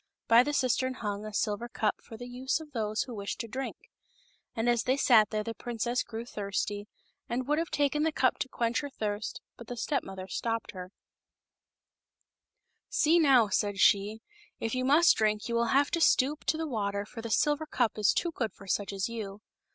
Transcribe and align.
By 0.27 0.41
the 0.41 0.51
cis 0.51 0.77
tern 0.77 0.95
hung 0.95 1.25
a 1.25 1.31
silver 1.31 1.69
cup 1.69 1.97
for 2.01 2.17
the 2.17 2.25
use 2.25 2.59
of 2.59 2.71
those 2.71 3.03
who 3.03 3.13
wished 3.13 3.39
to 3.41 3.47
drink. 3.47 3.77
And 4.55 4.67
as 4.67 4.81
they 4.85 4.97
sat 4.97 5.29
there 5.29 5.43
the 5.43 5.53
princess 5.53 6.01
grew 6.01 6.25
thirsty, 6.25 6.87
and 7.29 7.45
would 7.47 7.59
have 7.59 7.69
taken 7.69 8.01
the 8.01 8.11
cup 8.11 8.39
to 8.39 8.49
quench 8.49 8.81
her 8.81 8.89
thirst, 8.89 9.41
but 9.57 9.67
the 9.67 9.77
step 9.77 10.01
mother 10.01 10.27
stopped 10.27 10.71
her. 10.71 10.91
192 12.89 13.21
MOTHER 13.21 13.27
HILDEGARDE." 13.27 13.51
See, 13.59 13.69
now," 13.69 13.69
said 13.69 13.79
she," 13.79 14.21
if 14.65 14.73
you 14.73 14.83
must 14.85 15.15
drink 15.17 15.47
you 15.47 15.53
will 15.53 15.65
have 15.65 15.91
to 15.91 16.01
stoop 16.01 16.45
to 16.45 16.57
the 16.57 16.67
water, 16.67 17.05
for 17.05 17.21
the 17.21 17.29
silver 17.29 17.67
cup 17.67 17.99
is 17.99 18.11
too 18.11 18.31
good 18.33 18.51
for 18.55 18.65
such 18.65 18.91
as 18.91 19.07
you.' 19.07 19.41